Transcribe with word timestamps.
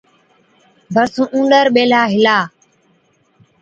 ڀرسُون 0.93 1.27
اُونڏر 1.33 1.65
ٻيهلا 1.75 2.01
هِلا، 2.13 2.37